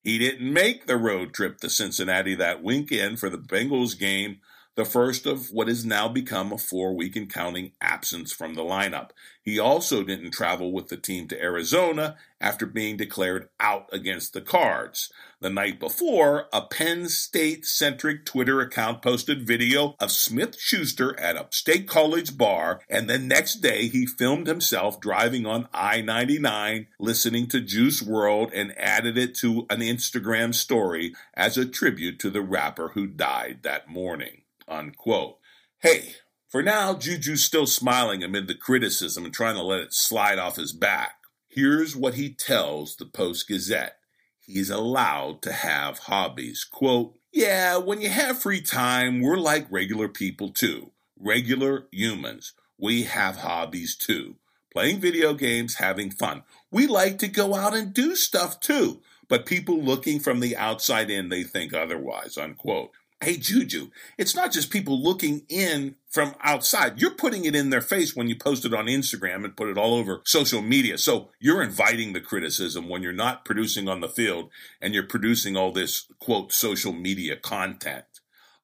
He 0.00 0.16
didn't 0.16 0.52
make 0.52 0.86
the 0.86 0.96
road 0.96 1.34
trip 1.34 1.58
to 1.58 1.68
Cincinnati 1.68 2.36
that 2.36 2.62
weekend 2.62 3.18
for 3.18 3.28
the 3.28 3.38
Bengals 3.38 3.98
game, 3.98 4.38
the 4.76 4.84
first 4.84 5.26
of 5.26 5.50
what 5.50 5.68
has 5.68 5.84
now 5.84 6.08
become 6.08 6.52
a 6.52 6.58
four 6.58 6.94
week 6.94 7.16
and 7.16 7.32
counting 7.32 7.72
absence 7.80 8.32
from 8.32 8.54
the 8.54 8.62
lineup. 8.62 9.10
He 9.42 9.58
also 9.58 10.04
didn't 10.04 10.30
travel 10.30 10.72
with 10.72 10.88
the 10.88 10.96
team 10.96 11.26
to 11.28 11.42
Arizona 11.42 12.16
after 12.40 12.66
being 12.66 12.96
declared 12.96 13.48
out 13.58 13.88
against 13.92 14.32
the 14.32 14.40
Cards. 14.40 15.12
The 15.40 15.50
night 15.50 15.80
before, 15.80 16.46
a 16.52 16.62
Penn 16.62 17.08
State 17.08 17.66
centric 17.66 18.24
Twitter 18.24 18.60
account 18.60 19.02
posted 19.02 19.46
video 19.46 19.96
of 19.98 20.12
Smith 20.12 20.58
Schuster 20.58 21.18
at 21.18 21.36
a 21.36 21.48
state 21.50 21.88
college 21.88 22.38
bar, 22.38 22.80
and 22.88 23.08
the 23.08 23.18
next 23.18 23.56
day 23.56 23.88
he 23.88 24.06
filmed 24.06 24.46
himself 24.46 25.00
driving 25.00 25.46
on 25.46 25.68
I 25.74 26.00
99 26.00 26.86
listening 26.98 27.48
to 27.48 27.60
Juice 27.60 28.02
WRLD 28.02 28.52
and 28.54 28.78
added 28.78 29.18
it 29.18 29.34
to 29.36 29.66
an 29.68 29.80
Instagram 29.80 30.54
story 30.54 31.14
as 31.34 31.58
a 31.58 31.66
tribute 31.66 32.18
to 32.20 32.30
the 32.30 32.42
rapper 32.42 32.90
who 32.90 33.06
died 33.06 33.60
that 33.62 33.88
morning 33.88 34.42
unquote. 34.70 35.38
Hey, 35.80 36.14
for 36.48 36.62
now, 36.62 36.94
Juju's 36.94 37.44
still 37.44 37.66
smiling 37.66 38.22
amid 38.22 38.46
the 38.46 38.54
criticism 38.54 39.24
and 39.24 39.34
trying 39.34 39.56
to 39.56 39.62
let 39.62 39.80
it 39.80 39.92
slide 39.92 40.38
off 40.38 40.56
his 40.56 40.72
back. 40.72 41.16
Here's 41.48 41.96
what 41.96 42.14
he 42.14 42.32
tells 42.32 42.96
the 42.96 43.06
Post 43.06 43.48
Gazette. 43.48 43.96
He's 44.40 44.70
allowed 44.70 45.42
to 45.42 45.52
have 45.52 45.98
hobbies. 45.98 46.64
Quote, 46.64 47.14
yeah, 47.32 47.76
when 47.76 48.00
you 48.00 48.08
have 48.08 48.42
free 48.42 48.60
time, 48.60 49.20
we're 49.20 49.36
like 49.36 49.66
regular 49.70 50.08
people 50.08 50.50
too. 50.50 50.90
Regular 51.18 51.86
humans. 51.92 52.54
We 52.78 53.04
have 53.04 53.36
hobbies 53.36 53.94
too. 53.94 54.36
Playing 54.72 55.00
video 55.00 55.34
games, 55.34 55.76
having 55.76 56.10
fun. 56.10 56.42
We 56.70 56.86
like 56.86 57.18
to 57.18 57.28
go 57.28 57.54
out 57.54 57.74
and 57.74 57.92
do 57.92 58.16
stuff 58.16 58.58
too. 58.60 59.02
But 59.28 59.46
people 59.46 59.80
looking 59.80 60.18
from 60.18 60.40
the 60.40 60.56
outside 60.56 61.10
in, 61.10 61.28
they 61.28 61.44
think 61.44 61.72
otherwise, 61.72 62.36
unquote. 62.36 62.90
Hey, 63.22 63.36
Juju, 63.36 63.90
it's 64.16 64.34
not 64.34 64.50
just 64.50 64.70
people 64.70 65.02
looking 65.02 65.42
in 65.50 65.96
from 66.08 66.34
outside. 66.42 67.02
You're 67.02 67.10
putting 67.10 67.44
it 67.44 67.54
in 67.54 67.68
their 67.68 67.82
face 67.82 68.16
when 68.16 68.28
you 68.28 68.34
post 68.34 68.64
it 68.64 68.72
on 68.72 68.86
Instagram 68.86 69.44
and 69.44 69.54
put 69.54 69.68
it 69.68 69.76
all 69.76 69.94
over 69.94 70.22
social 70.24 70.62
media. 70.62 70.96
So 70.96 71.28
you're 71.38 71.62
inviting 71.62 72.14
the 72.14 72.22
criticism 72.22 72.88
when 72.88 73.02
you're 73.02 73.12
not 73.12 73.44
producing 73.44 73.90
on 73.90 74.00
the 74.00 74.08
field 74.08 74.48
and 74.80 74.94
you're 74.94 75.02
producing 75.02 75.54
all 75.54 75.70
this, 75.70 76.06
quote, 76.18 76.50
social 76.50 76.94
media 76.94 77.36
content. 77.36 78.06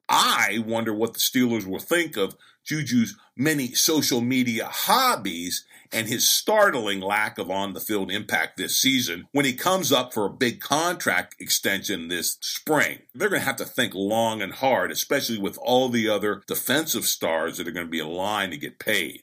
I 0.08 0.64
wonder 0.64 0.94
what 0.94 1.12
the 1.12 1.20
Steelers 1.20 1.66
will 1.66 1.78
think 1.78 2.16
of 2.16 2.34
Juju's 2.66 3.16
many 3.37 3.73
social 3.75 4.20
media 4.20 4.66
hobbies 4.66 5.64
and 5.92 6.08
his 6.08 6.28
startling 6.28 7.00
lack 7.00 7.38
of 7.38 7.50
on 7.50 7.73
the 7.73 7.80
field 7.80 8.11
impact 8.11 8.56
this 8.56 8.80
season 8.80 9.28
when 9.32 9.44
he 9.44 9.52
comes 9.52 9.92
up 9.92 10.12
for 10.12 10.26
a 10.26 10.30
big 10.30 10.61
contract 10.61 11.37
extension 11.38 12.08
this 12.08 12.38
spring. 12.40 12.99
They're 13.14 13.28
going 13.28 13.40
to 13.40 13.46
have 13.46 13.56
to 13.56 13.64
think 13.64 13.94
long 13.94 14.42
and 14.42 14.52
hard, 14.52 14.90
especially 14.90 15.38
with 15.38 15.58
all 15.62 15.88
the 15.88 16.08
other 16.08 16.42
defensive 16.46 17.04
stars 17.04 17.56
that 17.56 17.68
are 17.68 17.73
going 17.73 17.87
to 17.87 17.90
be 17.90 18.00
in 18.00 18.08
line 18.08 18.50
to 18.50 18.56
get 18.56 18.78
paid. 18.78 19.23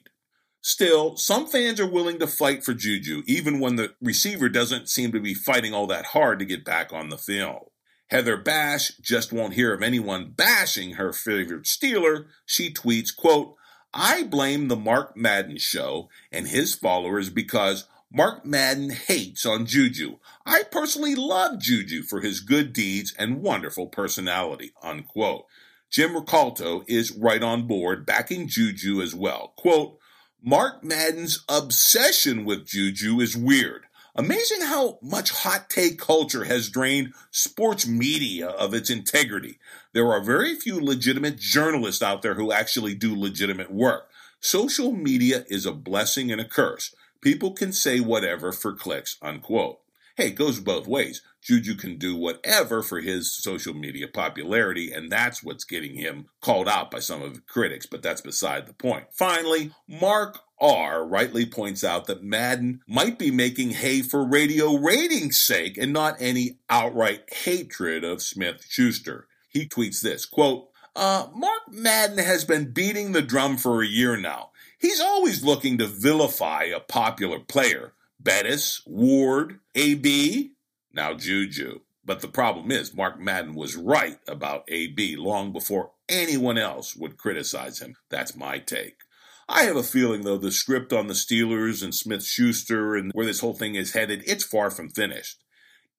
Still, 0.62 1.16
some 1.16 1.46
fans 1.46 1.78
are 1.78 1.86
willing 1.86 2.18
to 2.20 2.26
fight 2.26 2.64
for 2.64 2.72
Juju, 2.72 3.22
even 3.26 3.60
when 3.60 3.76
the 3.76 3.92
receiver 4.00 4.48
doesn't 4.48 4.88
seem 4.88 5.12
to 5.12 5.20
be 5.20 5.34
fighting 5.34 5.74
all 5.74 5.86
that 5.88 6.06
hard 6.06 6.38
to 6.38 6.46
get 6.46 6.64
back 6.64 6.90
on 6.90 7.10
the 7.10 7.18
field. 7.18 7.70
Heather 8.14 8.36
Bash 8.36 8.92
just 8.98 9.32
won't 9.32 9.54
hear 9.54 9.74
of 9.74 9.82
anyone 9.82 10.34
bashing 10.36 10.92
her 10.92 11.12
favorite 11.12 11.64
Steeler. 11.64 12.26
She 12.46 12.72
tweets, 12.72 13.08
quote, 13.14 13.56
I 13.92 14.22
blame 14.22 14.68
the 14.68 14.76
Mark 14.76 15.16
Madden 15.16 15.58
show 15.58 16.08
and 16.30 16.46
his 16.46 16.76
followers 16.76 17.28
because 17.28 17.88
Mark 18.12 18.46
Madden 18.46 18.90
hates 18.90 19.44
on 19.44 19.66
Juju. 19.66 20.18
I 20.46 20.62
personally 20.62 21.16
love 21.16 21.58
Juju 21.58 22.04
for 22.04 22.20
his 22.20 22.38
good 22.38 22.72
deeds 22.72 23.12
and 23.18 23.42
wonderful 23.42 23.88
personality. 23.88 24.70
Unquote. 24.80 25.46
Jim 25.90 26.14
Ricalto 26.14 26.84
is 26.86 27.10
right 27.10 27.42
on 27.42 27.66
board, 27.66 28.06
backing 28.06 28.46
Juju 28.46 29.02
as 29.02 29.12
well. 29.12 29.54
Quote, 29.56 29.98
Mark 30.40 30.84
Madden's 30.84 31.44
obsession 31.48 32.44
with 32.44 32.64
Juju 32.64 33.18
is 33.18 33.36
weird. 33.36 33.83
Amazing 34.16 34.60
how 34.60 35.00
much 35.02 35.32
hot 35.32 35.68
take 35.68 35.98
culture 35.98 36.44
has 36.44 36.68
drained 36.68 37.12
sports 37.32 37.84
media 37.84 38.46
of 38.46 38.72
its 38.72 38.88
integrity. 38.88 39.58
There 39.92 40.12
are 40.12 40.22
very 40.22 40.54
few 40.54 40.80
legitimate 40.80 41.36
journalists 41.36 42.00
out 42.00 42.22
there 42.22 42.34
who 42.34 42.52
actually 42.52 42.94
do 42.94 43.18
legitimate 43.18 43.72
work. 43.72 44.08
Social 44.38 44.92
media 44.92 45.44
is 45.48 45.66
a 45.66 45.72
blessing 45.72 46.30
and 46.30 46.40
a 46.40 46.44
curse. 46.44 46.94
People 47.22 47.54
can 47.54 47.72
say 47.72 47.98
whatever 47.98 48.52
for 48.52 48.72
clicks, 48.72 49.16
unquote. 49.20 49.80
Hey, 50.16 50.28
it 50.28 50.36
goes 50.36 50.60
both 50.60 50.86
ways. 50.86 51.20
Juju 51.44 51.74
can 51.74 51.98
do 51.98 52.16
whatever 52.16 52.82
for 52.82 53.00
his 53.00 53.30
social 53.30 53.74
media 53.74 54.08
popularity, 54.08 54.90
and 54.90 55.12
that's 55.12 55.42
what's 55.42 55.64
getting 55.64 55.94
him 55.94 56.26
called 56.40 56.68
out 56.68 56.90
by 56.90 57.00
some 57.00 57.20
of 57.20 57.34
the 57.34 57.40
critics, 57.40 57.84
but 57.84 58.02
that's 58.02 58.22
beside 58.22 58.66
the 58.66 58.72
point. 58.72 59.06
Finally, 59.12 59.70
Mark 59.86 60.40
R 60.58 61.06
rightly 61.06 61.44
points 61.44 61.84
out 61.84 62.06
that 62.06 62.22
Madden 62.22 62.80
might 62.88 63.18
be 63.18 63.30
making 63.30 63.70
hay 63.70 64.00
for 64.00 64.26
radio 64.26 64.76
ratings' 64.76 65.38
sake 65.38 65.76
and 65.76 65.92
not 65.92 66.16
any 66.18 66.58
outright 66.70 67.30
hatred 67.32 68.04
of 68.04 68.22
Smith 68.22 68.64
Schuster. 68.66 69.26
He 69.48 69.68
tweets 69.68 70.00
this 70.00 70.24
quote, 70.24 70.68
uh, 70.96 71.26
Mark 71.34 71.62
Madden 71.70 72.18
has 72.18 72.44
been 72.44 72.72
beating 72.72 73.12
the 73.12 73.22
drum 73.22 73.58
for 73.58 73.82
a 73.82 73.86
year 73.86 74.16
now. 74.16 74.50
He's 74.78 75.00
always 75.00 75.44
looking 75.44 75.76
to 75.78 75.86
vilify 75.86 76.64
a 76.64 76.80
popular 76.80 77.40
player. 77.40 77.92
Bettis, 78.20 78.80
Ward, 78.86 79.60
AB, 79.74 80.53
now 80.94 81.14
Juju. 81.14 81.80
But 82.04 82.20
the 82.20 82.28
problem 82.28 82.70
is, 82.70 82.94
Mark 82.94 83.18
Madden 83.18 83.54
was 83.54 83.76
right 83.76 84.18
about 84.28 84.64
AB 84.68 85.16
long 85.16 85.52
before 85.52 85.92
anyone 86.08 86.58
else 86.58 86.94
would 86.94 87.16
criticize 87.16 87.80
him. 87.80 87.96
That's 88.10 88.36
my 88.36 88.58
take. 88.58 88.98
I 89.48 89.62
have 89.64 89.76
a 89.76 89.82
feeling, 89.82 90.22
though, 90.22 90.38
the 90.38 90.52
script 90.52 90.92
on 90.92 91.06
the 91.06 91.14
Steelers 91.14 91.82
and 91.82 91.94
Smith 91.94 92.24
Schuster 92.24 92.94
and 92.94 93.10
where 93.14 93.26
this 93.26 93.40
whole 93.40 93.54
thing 93.54 93.74
is 93.74 93.92
headed, 93.92 94.22
it's 94.26 94.44
far 94.44 94.70
from 94.70 94.88
finished, 94.90 95.42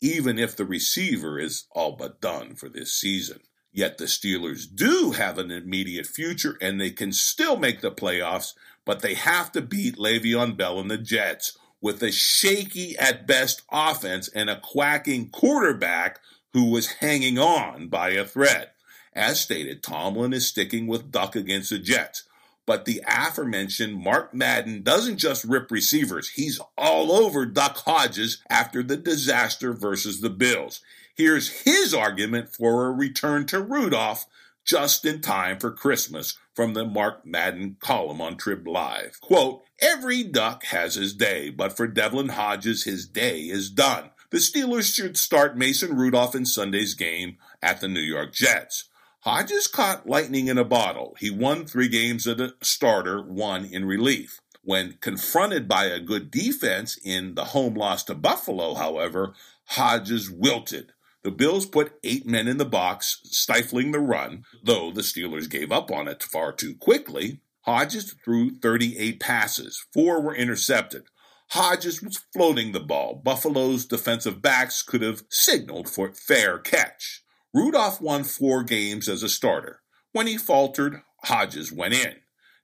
even 0.02 0.38
if 0.38 0.56
the 0.56 0.66
receiver 0.66 1.40
is 1.40 1.66
all 1.72 1.96
but 1.96 2.22
done 2.22 2.56
for 2.56 2.70
this 2.70 2.94
season. 2.94 3.40
Yet 3.72 3.98
the 3.98 4.06
Steelers 4.06 4.66
do 4.74 5.12
have 5.12 5.38
an 5.38 5.52
immediate 5.52 6.08
future 6.08 6.58
and 6.62 6.80
they 6.80 6.92
can 6.92 7.12
still 7.12 7.58
make 7.58 7.82
the 7.82 7.92
playoffs 7.92 8.54
but 8.86 9.02
they 9.02 9.16
have 9.16 9.52
to 9.52 9.62
beat 9.62 9.98
Le'Veon 9.98 10.56
Bell 10.56 10.80
and 10.80 10.90
the 10.90 10.98
Jets 10.98 11.58
with 11.86 12.01
a 12.01 12.12
shaky 12.12 12.98
at 12.98 13.27
best 13.27 13.62
offense 13.72 14.27
and 14.30 14.50
a 14.50 14.60
quacking 14.60 15.30
quarterback 15.30 16.20
who 16.51 16.72
was 16.72 16.94
hanging 16.94 17.38
on 17.38 17.88
by 17.89 18.10
a 18.10 18.25
thread. 18.25 18.72
As 19.13 19.39
stated, 19.39 19.84
Tomlin 19.84 20.34
is 20.34 20.48
sticking 20.48 20.88
with 20.88 21.12
Duck 21.12 21.36
against 21.36 21.70
the 21.70 21.77
Jets. 21.77 22.24
But 22.65 22.86
the 22.86 23.04
aforementioned 23.08 24.01
Mark 24.01 24.34
Madden 24.34 24.82
doesn't 24.82 25.20
just 25.20 25.46
rip 25.46 25.70
receivers, 25.70 26.30
he's 26.30 26.60
all 26.75 27.12
over 27.12 27.46
Duck 27.46 27.77
Hodges 27.77 28.42
after 28.50 28.82
the 28.82 28.98
disaster 28.98 29.72
versus 29.72 30.22
the 30.22 30.32
Bills. 30.32 30.82
Here's 31.13 31.62
his 31.62 31.94
argument 31.94 32.50
for 32.50 32.88
a 32.88 32.92
return 32.92 33.46
to 33.46 33.62
Rudolph 33.62 34.25
just 34.65 35.06
in 35.06 35.22
time 35.22 35.60
for 35.60 35.70
Christmas 35.70 36.36
from 36.56 36.74
the 36.74 36.86
Mark 36.86 37.26
Madden 37.26 37.78
column 37.80 38.22
on 38.22 38.38
Trib 38.38 38.68
Live. 38.68 39.20
Quote, 39.22 39.62
Every 39.80 40.24
duck 40.24 40.64
has 40.66 40.96
his 40.96 41.14
day, 41.14 41.50
but 41.50 41.76
for 41.76 41.86
Devlin 41.86 42.30
Hodges, 42.30 42.86
his 42.86 43.06
day 43.06 43.42
is 43.42 43.70
done. 43.70 44.12
The 44.32 44.38
Steelers 44.38 44.94
should 44.94 45.18
start 45.18 45.58
Mason 45.58 45.96
Rudolph 45.96 46.34
in 46.34 46.46
Sunday's 46.46 46.94
game 46.94 47.38
at 47.62 47.82
the 47.82 47.88
New 47.88 48.02
York 48.02 48.34
Jets. 48.34 48.90
Hodges 49.20 49.68
caught 49.68 50.08
lightning 50.08 50.48
in 50.48 50.58
a 50.58 50.63
bottle. 50.63 51.15
He 51.20 51.30
won 51.30 51.65
three 51.65 51.89
games 51.89 52.28
as 52.28 52.39
a 52.39 52.54
starter, 52.62 53.22
one 53.22 53.65
in 53.65 53.86
relief. 53.86 54.39
When 54.63 54.98
confronted 55.00 55.68
by 55.68 55.86
a 55.86 56.00
good 56.00 56.32
defense 56.32 56.98
in 57.04 57.36
the 57.36 57.46
home 57.46 57.76
loss 57.76 58.04
to 58.06 58.15
Buffalo, 58.15 58.76
however, 58.76 59.34
Hodges 59.65 60.30
wilted. 60.30 60.94
The 61.26 61.32
Bills 61.32 61.66
put 61.66 61.98
eight 62.04 62.28
men 62.28 62.48
in 62.48 62.58
the 62.58 62.66
box, 62.66 63.20
stifling 63.24 63.92
the 63.92 64.00
run, 64.00 64.44
though 64.64 64.92
the 64.92 65.02
Steelers 65.02 65.50
gave 65.50 65.72
up 65.72 65.90
on 65.90 66.08
it 66.08 66.22
far 66.22 66.54
too 66.54 66.76
quickly. 66.76 67.40
Hodges 67.62 68.14
threw 68.24 68.52
38 68.60 69.20
passes, 69.20 69.84
four 69.92 70.22
were 70.22 70.36
intercepted. 70.36 71.06
Hodges 71.50 72.00
was 72.04 72.24
floating 72.32 72.74
the 72.74 72.80
ball. 72.80 73.16
Buffalo's 73.16 73.88
defensive 73.88 74.40
backs 74.40 74.84
could 74.84 75.02
have 75.02 75.24
signaled 75.32 75.90
for 75.90 76.14
fair 76.14 76.60
catch. 76.60 77.24
Rudolph 77.56 78.00
won 78.00 78.24
four 78.24 78.62
games 78.62 79.10
as 79.10 79.24
a 79.24 79.28
starter. 79.28 79.82
When 80.12 80.28
he 80.28 80.38
faltered, 80.38 81.02
Hodges 81.24 81.72
went 81.72 81.96
in. 81.96 82.18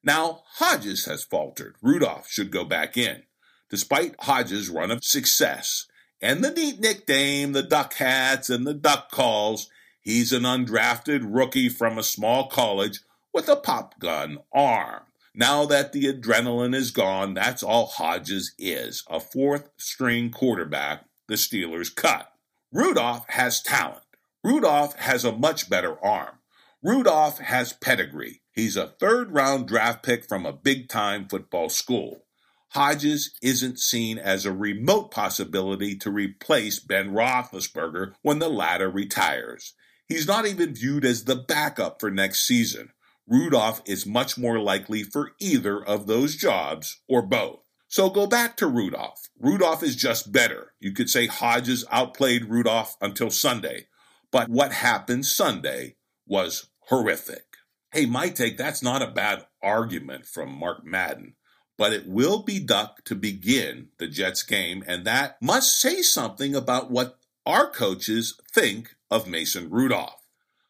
Now 0.04 0.44
Hodges 0.58 1.06
has 1.06 1.24
faltered. 1.24 1.78
Rudolph 1.82 2.30
should 2.30 2.52
go 2.52 2.64
back 2.64 2.96
in. 2.96 3.24
Despite 3.72 4.14
Hodges' 4.20 4.70
run 4.70 4.92
of 4.92 5.04
success, 5.04 5.88
and 6.22 6.44
the 6.44 6.52
neat 6.52 6.80
nickname, 6.80 7.54
the 7.54 7.64
duck 7.64 7.94
hats, 7.96 8.50
and 8.50 8.66
the 8.66 8.74
duck 8.74 9.12
calls. 9.12 9.70
He's 10.02 10.32
an 10.34 10.44
undrafted 10.44 11.22
rookie 11.24 11.70
from 11.70 11.98
a 11.98 12.04
small 12.04 12.48
college 12.48 13.02
with 13.34 13.48
a 13.50 13.56
pop 13.56 14.00
gun 14.00 14.40
arm. 14.54 15.04
Now 15.34 15.66
that 15.66 15.94
the 15.94 16.12
adrenaline 16.12 16.76
is 16.76 16.92
gone, 16.92 17.34
that's 17.34 17.64
all 17.64 17.86
Hodges 17.86 18.54
is 18.58 19.04
a 19.10 19.20
fourth 19.20 19.70
string 19.78 20.30
quarterback 20.30 21.06
the 21.28 21.36
Steelers 21.36 21.96
cut. 21.96 22.32
Rudolph 22.74 23.26
has 23.30 23.62
talent. 23.62 24.04
Rudolph 24.44 24.96
has 24.98 25.24
a 25.24 25.32
much 25.32 25.70
better 25.70 26.04
arm. 26.04 26.40
Rudolph 26.84 27.40
has 27.40 27.74
pedigree. 27.74 28.42
He's 28.52 28.76
a 28.76 28.88
third 28.88 29.32
round 29.32 29.68
draft 29.68 30.04
pick 30.04 30.28
from 30.28 30.46
a 30.46 30.54
big 30.54 30.90
time 30.90 31.28
football 31.30 31.70
school. 31.70 32.26
Hodges 32.74 33.38
isn't 33.42 33.80
seen 33.80 34.18
as 34.18 34.46
a 34.46 34.54
remote 34.54 35.12
possibility 35.12 35.94
to 35.98 36.10
replace 36.10 36.80
Ben 36.80 37.12
Roethlisberger 37.12 38.14
when 38.22 38.40
the 38.40 38.48
latter 38.48 38.90
retires. 38.90 39.74
He's 40.08 40.26
not 40.26 40.46
even 40.46 40.74
viewed 40.74 41.04
as 41.04 41.26
the 41.26 41.36
backup 41.36 42.00
for 42.00 42.10
next 42.10 42.48
season. 42.48 42.94
Rudolph 43.28 43.82
is 43.86 44.06
much 44.06 44.38
more 44.38 44.58
likely 44.58 45.04
for 45.04 45.32
either 45.38 45.84
of 45.84 46.08
those 46.08 46.38
jobs 46.38 47.02
or 47.10 47.22
both. 47.22 47.60
So 47.90 48.10
go 48.10 48.26
back 48.26 48.56
to 48.58 48.68
Rudolph. 48.68 49.28
Rudolph 49.38 49.84
is 49.84 49.98
just 49.98 50.32
better. 50.32 50.72
You 50.80 50.94
could 50.94 51.10
say 51.10 51.28
Hodges 51.28 51.84
outplayed 51.92 52.46
Rudolph 52.46 52.96
until 53.02 53.32
Sunday, 53.32 53.88
but 54.32 54.48
what 54.48 54.72
happened 54.72 55.26
Sunday 55.26 55.98
was 56.26 56.70
horrific. 56.88 57.44
Hey, 57.92 58.06
my 58.06 58.30
take, 58.30 58.58
that's 58.58 58.82
not 58.82 59.02
a 59.02 59.12
bad 59.12 59.46
argument 59.62 60.26
from 60.26 60.58
Mark 60.58 60.86
Madden 60.86 61.36
but 61.82 61.94
it 61.94 62.08
will 62.08 62.44
be 62.44 62.60
Duck 62.60 63.04
to 63.06 63.16
begin 63.16 63.88
the 63.98 64.06
Jets 64.06 64.44
game, 64.44 64.84
and 64.86 65.04
that 65.04 65.42
must 65.42 65.82
say 65.82 66.04
something 66.04 66.54
about 66.54 66.92
what 66.92 67.18
our 67.44 67.72
coaches 67.72 68.40
think 68.54 68.94
of 69.10 69.28
Mason 69.28 69.68
Rudolph. 69.68 70.22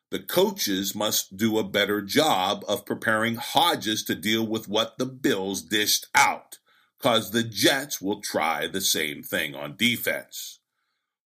The 0.10 0.20
coaches 0.20 0.96
must 0.96 1.36
do 1.36 1.58
a 1.58 1.66
better 1.66 2.02
job 2.02 2.64
of 2.66 2.86
preparing 2.86 3.36
Hodges 3.36 4.06
to 4.06 4.16
deal 4.16 4.48
with 4.48 4.70
what 4.70 4.98
the 5.00 5.06
Bills 5.06 5.62
dished 5.62 6.08
out, 6.16 6.60
because 6.98 7.32
the 7.32 7.44
Jets 7.44 8.00
will 8.00 8.22
try 8.22 8.68
the 8.68 8.80
same 8.80 9.22
thing 9.22 9.54
on 9.54 9.76
defense. 9.76 10.60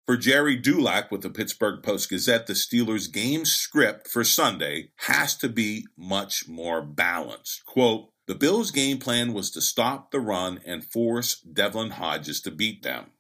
For 0.08 0.18
Gerry 0.18 0.56
Dulac 0.56 1.12
with 1.12 1.22
the 1.22 1.30
Pittsburgh 1.30 1.84
Post 1.84 2.10
Gazette, 2.10 2.48
the 2.48 2.54
Steelers' 2.54 3.12
game 3.14 3.46
script 3.46 4.08
for 4.08 4.24
Sunday 4.24 4.90
has 5.02 5.36
to 5.38 5.48
be 5.48 5.86
much 5.96 6.48
more 6.48 6.82
balanced. 6.82 7.64
Quote, 7.66 8.10
the 8.28 8.36
Bills' 8.36 8.72
game 8.72 8.98
plan 8.98 9.34
was 9.34 9.52
to 9.52 9.62
stop 9.62 10.12
the 10.12 10.20
run 10.20 10.60
and 10.66 10.84
force 10.84 11.40
Devlin 11.40 11.92
Hodges 11.92 12.42
to 12.42 12.52
beat 12.52 12.84
them. 12.84 13.12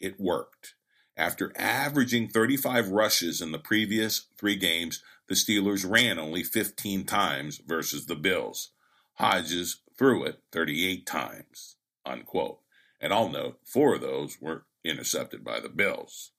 It 0.00 0.18
worked. 0.18 0.74
After 1.16 1.52
averaging 1.56 2.28
35 2.28 2.88
rushes 2.88 3.40
in 3.40 3.52
the 3.52 3.58
previous 3.58 4.26
three 4.38 4.56
games, 4.56 5.02
the 5.28 5.34
Steelers 5.34 5.88
ran 5.88 6.18
only 6.18 6.42
15 6.42 7.04
times 7.04 7.60
versus 7.66 8.06
the 8.06 8.16
Bills. 8.16 8.70
Hodges 9.14 9.80
threw 9.96 10.24
it 10.24 10.40
38 10.50 11.06
times. 11.06 11.76
Unquote. 12.04 12.60
And 13.00 13.12
I'll 13.12 13.28
note, 13.28 13.58
four 13.64 13.94
of 13.94 14.00
those 14.00 14.40
were 14.40 14.64
intercepted 14.82 15.44
by 15.44 15.60
the 15.60 15.68
Bills. 15.68 16.32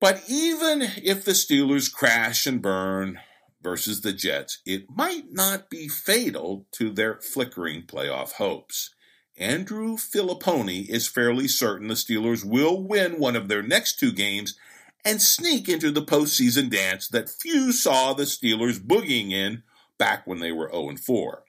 But 0.00 0.22
even 0.28 0.82
if 0.82 1.24
the 1.24 1.32
Steelers 1.32 1.92
crash 1.92 2.46
and 2.46 2.60
burn, 2.60 3.20
versus 3.66 4.02
the 4.02 4.12
Jets, 4.12 4.60
it 4.64 4.84
might 4.88 5.32
not 5.32 5.68
be 5.68 5.88
fatal 5.88 6.68
to 6.70 6.88
their 6.88 7.18
flickering 7.20 7.82
playoff 7.82 8.34
hopes. 8.34 8.94
Andrew 9.36 9.96
Fillipponi 9.96 10.88
is 10.88 11.08
fairly 11.08 11.48
certain 11.48 11.88
the 11.88 11.94
Steelers 11.94 12.44
will 12.44 12.80
win 12.80 13.18
one 13.18 13.34
of 13.34 13.48
their 13.48 13.64
next 13.64 13.98
two 13.98 14.12
games 14.12 14.56
and 15.04 15.20
sneak 15.20 15.68
into 15.68 15.90
the 15.90 16.00
postseason 16.00 16.70
dance 16.70 17.08
that 17.08 17.28
few 17.28 17.72
saw 17.72 18.12
the 18.12 18.22
Steelers 18.22 18.78
boogieing 18.78 19.32
in 19.32 19.64
back 19.98 20.28
when 20.28 20.38
they 20.38 20.52
were 20.52 20.70
0 20.70 20.94
4. 21.04 21.42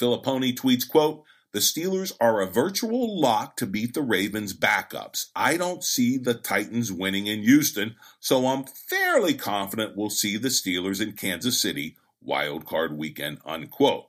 Fillipponi 0.00 0.56
tweets, 0.56 0.88
quote, 0.88 1.24
the 1.54 1.60
Steelers 1.60 2.12
are 2.20 2.40
a 2.40 2.50
virtual 2.50 3.20
lock 3.20 3.56
to 3.58 3.64
beat 3.64 3.94
the 3.94 4.02
Ravens' 4.02 4.52
backups. 4.52 5.26
I 5.36 5.56
don't 5.56 5.84
see 5.84 6.18
the 6.18 6.34
Titans 6.34 6.90
winning 6.90 7.28
in 7.28 7.44
Houston, 7.44 7.94
so 8.18 8.48
I'm 8.48 8.64
fairly 8.64 9.34
confident 9.34 9.96
we'll 9.96 10.10
see 10.10 10.36
the 10.36 10.48
Steelers 10.48 11.00
in 11.00 11.12
Kansas 11.12 11.62
City 11.62 11.96
wild 12.20 12.66
card 12.66 12.98
weekend, 12.98 13.38
unquote. 13.46 14.06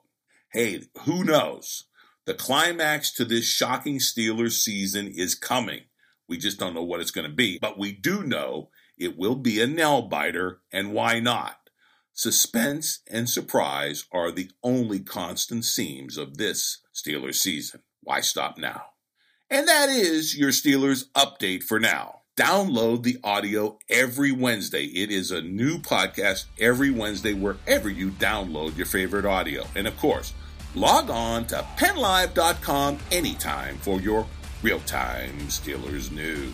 Hey, 0.54 0.86
who 1.02 1.24
knows? 1.24 1.84
The 2.26 2.34
climax 2.34 3.12
to 3.12 3.26
this 3.26 3.46
shocking 3.46 4.00
Steelers 4.00 4.54
season 4.54 5.08
is 5.08 5.36
coming. 5.36 5.82
We 6.28 6.40
just 6.40 6.58
don't 6.58 6.74
know 6.74 6.82
what 6.82 7.00
it's 7.00 7.12
going 7.12 7.30
to 7.30 7.36
be, 7.36 7.60
but 7.60 7.78
we 7.78 7.92
do 7.92 8.24
know 8.24 8.70
it 8.98 9.20
will 9.20 9.36
be 9.36 9.62
a 9.62 9.68
nail 9.68 10.02
biter, 10.02 10.62
and 10.72 10.94
why 10.94 11.20
not? 11.20 11.70
Suspense 12.12 13.02
and 13.08 13.30
surprise 13.30 14.06
are 14.12 14.32
the 14.32 14.50
only 14.64 15.00
constant 15.00 15.64
seams 15.64 16.18
of 16.18 16.38
this 16.38 16.80
Steelers 16.96 17.36
season. 17.36 17.82
Why 18.02 18.22
stop 18.22 18.58
now? 18.58 18.84
And 19.50 19.68
that 19.68 19.90
is 19.90 20.38
your 20.38 20.50
Steelers 20.50 21.06
update 21.12 21.64
for 21.64 21.80
now. 21.80 22.22
Download 22.38 23.04
the 23.04 23.18
audio 23.24 23.78
every 23.90 24.32
Wednesday. 24.32 24.86
It 24.86 25.12
is 25.12 25.32
a 25.32 25.42
new 25.42 25.78
podcast 25.78 26.46
every 26.60 26.92
Wednesday 26.92 27.34
wherever 27.34 27.90
you 27.90 28.10
download 28.12 28.76
your 28.76 28.88
favorite 28.88 29.26
audio. 29.26 29.66
And 29.76 29.88
of 29.88 29.98
course, 29.98 30.34
log 30.74 31.10
on 31.10 31.46
to 31.48 31.66
pennlive.com 31.78 32.98
anytime 33.12 33.78
for 33.78 34.02
your 34.02 34.26
real 34.64 34.80
time 34.82 35.38
Steelers 35.48 36.12
news. 36.12 36.52